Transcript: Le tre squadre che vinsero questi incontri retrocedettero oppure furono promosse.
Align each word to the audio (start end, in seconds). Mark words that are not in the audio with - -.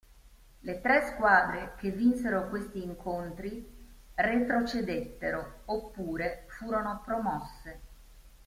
Le 0.61 0.81
tre 0.81 1.05
squadre 1.13 1.75
che 1.77 1.91
vinsero 1.91 2.49
questi 2.49 2.81
incontri 2.81 3.71
retrocedettero 4.15 5.61
oppure 5.65 6.45
furono 6.47 7.01
promosse. 7.05 7.79